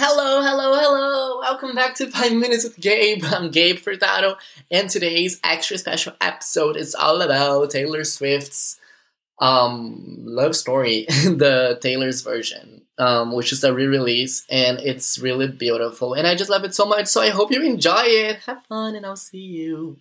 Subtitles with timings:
[0.00, 1.40] Hello, hello, hello!
[1.40, 3.24] Welcome back to 5 Minutes with Gabe.
[3.26, 4.36] I'm Gabe Furtado,
[4.70, 8.78] and today's extra special episode is all about Taylor Swift's
[9.40, 15.48] um, love story, the Taylor's version, um, which is a re release, and it's really
[15.48, 16.14] beautiful.
[16.14, 18.36] And I just love it so much, so I hope you enjoy it.
[18.46, 19.98] Have fun, and I'll see you.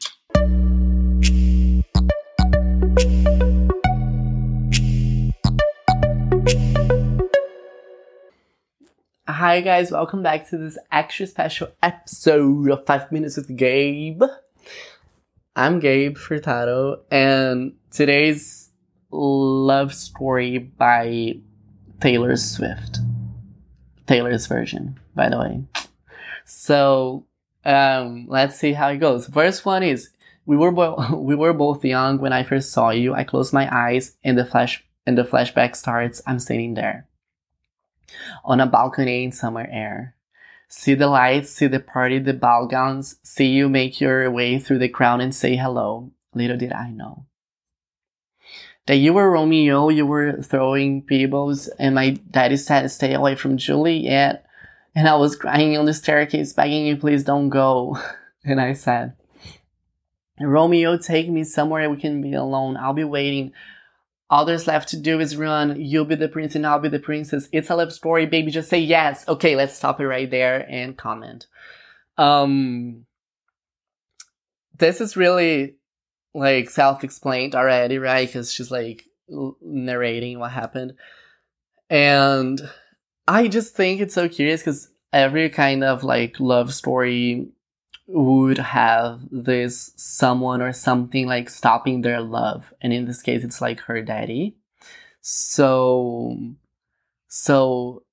[9.38, 14.24] Hi guys, welcome back to this extra special episode of 5 Minutes with Gabe.
[15.56, 18.72] I'm Gabe Furtado, and today's
[19.12, 21.38] love story by
[22.02, 22.98] Taylor Swift.
[24.08, 25.64] Taylor's version, by the way.
[26.46, 27.28] So,
[27.64, 29.28] um, let's see how it goes.
[29.28, 30.10] First one is
[30.48, 33.14] we were bo- we were both young when I first saw you.
[33.14, 36.24] I closed my eyes and the flash and the flashback starts.
[36.26, 37.07] I'm sitting there
[38.44, 40.16] on a balcony in summer air.
[40.70, 44.80] See the lights, see the party, the ball gowns, see you make your way through
[44.80, 46.12] the crowd and say hello.
[46.34, 47.26] Little did I know.
[48.86, 53.58] That you were Romeo, you were throwing pebbles, and my daddy said stay away from
[53.58, 54.46] Juliet.
[54.96, 57.98] And I was crying on the staircase, begging you, please don't go.
[58.46, 59.12] And I said,
[60.40, 62.78] Romeo, take me somewhere we can be alone.
[62.78, 63.52] I'll be waiting.
[64.30, 65.80] All there's left to do is run.
[65.80, 67.48] You'll be the prince and I'll be the princess.
[67.52, 68.52] It's a love story, baby.
[68.52, 69.28] Just say yes.
[69.28, 71.48] Okay, let's stop it right there and comment.
[72.18, 73.06] Um,
[74.78, 75.76] this is really
[76.34, 78.28] like self-explained already, right?
[78.28, 79.06] Because she's like
[79.62, 80.94] narrating what happened,
[81.90, 82.62] and
[83.28, 87.50] I just think it's so curious because every kind of like love story
[88.08, 92.74] would have this someone or something like stopping their love.
[92.82, 94.56] And in this case it's like her daddy.
[95.22, 96.38] So
[97.28, 98.04] so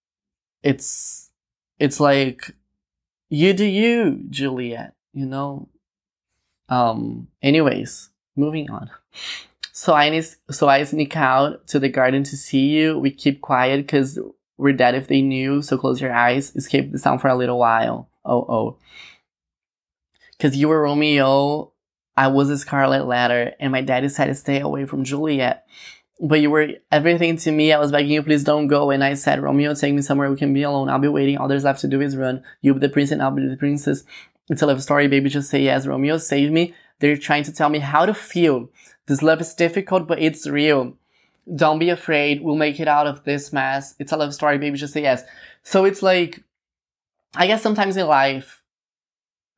[0.63, 1.31] it's
[1.79, 2.51] it's like
[3.31, 5.69] you do you juliet you know?
[6.69, 8.91] Um anyways moving on.
[9.73, 12.99] So i so i sneak out to the garden to see you.
[12.99, 14.19] We keep quiet because
[14.57, 15.63] we're dead if they knew.
[15.63, 16.55] So close your eyes.
[16.57, 18.09] Escape the sound for a little while.
[18.25, 18.79] Oh oh
[20.45, 21.73] because you were Romeo,
[22.19, 25.67] I was a Scarlet Letter, and my dad decided to stay away from Juliet.
[26.21, 27.73] But you were everything to me.
[27.73, 28.91] I was begging you, please don't go.
[28.91, 30.91] And I said, Romeo, take me somewhere we can be alone.
[30.91, 31.39] I'll be waiting.
[31.39, 32.45] All there's left to do is run.
[32.61, 34.05] You'll be the prince and I'll be the princess.
[34.51, 35.31] It's a love story, baby.
[35.31, 35.87] Just say yes.
[35.87, 36.75] Romeo, save me.
[36.99, 38.69] They're trying to tell me how to feel.
[39.07, 40.93] This love is difficult, but it's real.
[41.57, 42.43] Don't be afraid.
[42.43, 43.95] We'll make it out of this mess.
[43.99, 44.77] It's a love story, baby.
[44.77, 45.25] Just say yes.
[45.63, 46.45] So it's like,
[47.35, 48.61] I guess sometimes in life,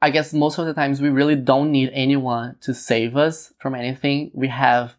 [0.03, 3.75] I guess most of the times we really don't need anyone to save us from
[3.75, 4.31] anything.
[4.35, 4.97] We have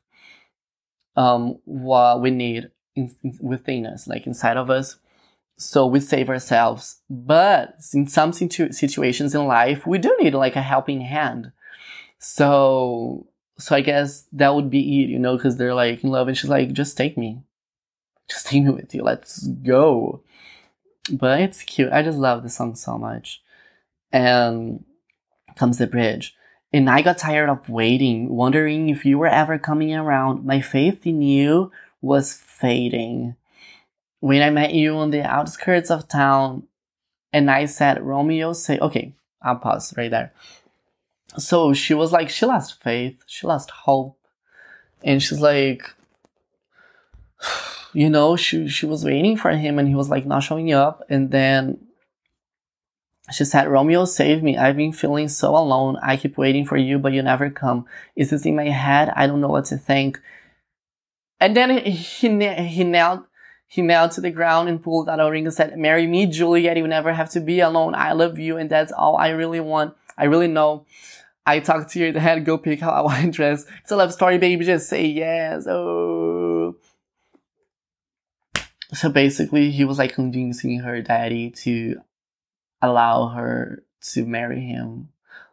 [1.15, 4.97] um, what we need in, in, within us, like inside of us.
[5.57, 7.01] So we save ourselves.
[7.09, 11.51] But in some situ- situations in life, we do need like a helping hand.
[12.19, 16.27] So, so I guess that would be it, you know, because they're like in love
[16.27, 17.41] and she's like, just take me.
[18.29, 19.03] Just take me with you.
[19.03, 20.21] Let's go.
[21.11, 21.91] But it's cute.
[21.91, 23.41] I just love the song so much.
[24.11, 24.83] And
[25.57, 26.35] comes the bridge.
[26.73, 30.45] And I got tired of waiting, wondering if you were ever coming around.
[30.45, 33.35] My faith in you was fading.
[34.19, 36.63] When I met you on the outskirts of town,
[37.31, 40.33] and I said, Romeo, say, okay, I'll pause right there.
[41.37, 44.17] So she was like, she lost faith, she lost hope.
[45.03, 45.93] And she's like,
[47.93, 51.03] you know, she, she was waiting for him and he was like not showing up.
[51.09, 51.86] And then
[53.31, 54.57] she said, Romeo, save me.
[54.57, 55.97] I've been feeling so alone.
[56.01, 57.85] I keep waiting for you, but you never come.
[58.15, 59.11] Is this in my head?
[59.15, 60.19] I don't know what to think.
[61.39, 63.25] And then he, he knelt,
[63.67, 66.77] he knelt to the ground and pulled out a ring and said, marry me, Juliet.
[66.77, 67.95] You never have to be alone.
[67.95, 68.57] I love you.
[68.57, 69.93] And that's all I really want.
[70.17, 70.85] I really know.
[71.45, 72.45] I talked to your dad.
[72.45, 73.65] Go pick out a white dress.
[73.81, 74.63] It's a love story, baby.
[74.63, 75.67] Just say yes.
[75.67, 76.75] Oh.
[78.93, 82.01] So basically, he was like convincing her daddy to
[82.81, 85.09] allow her to marry him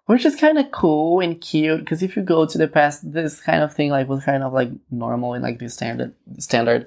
[0.06, 3.40] which is kind of cool and cute because if you go to the past this
[3.40, 6.86] kind of thing like was kind of like normal and like the standard standard.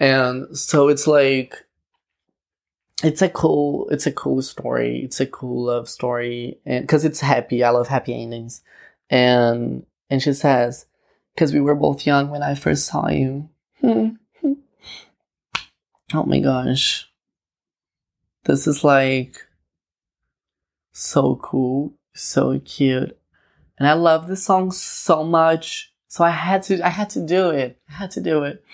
[0.00, 1.64] And so it's like
[3.02, 5.02] it's a cool it's a cool story.
[5.04, 6.58] It's a cool love story.
[6.64, 7.62] And because it's happy.
[7.62, 8.62] I love happy endings.
[9.10, 10.86] And and she says
[11.34, 13.48] because we were both young when i first saw you.
[16.12, 17.08] Oh my gosh
[18.44, 19.36] this is like
[20.92, 23.18] so cool, so cute.
[23.78, 25.92] And I love this song so much.
[26.08, 27.80] So I had to I had to do it.
[27.88, 28.64] I had to do it.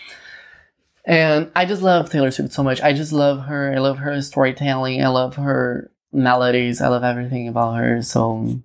[1.06, 2.80] And I just love Taylor Swift so much.
[2.82, 3.72] I just love her.
[3.72, 5.02] I love her storytelling.
[5.02, 6.82] I love her melodies.
[6.82, 8.02] I love everything about her.
[8.02, 8.64] So um,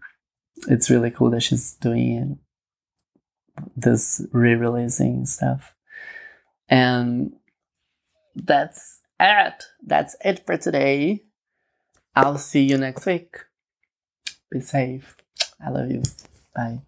[0.67, 2.39] it's really cool that she's doing
[3.75, 5.73] this re-releasing stuff.
[6.67, 7.33] And
[8.35, 9.63] that's it.
[9.85, 11.23] That's it for today.
[12.15, 13.37] I'll see you next week.
[14.51, 15.15] Be safe.
[15.65, 16.03] I love you.
[16.55, 16.79] Bye.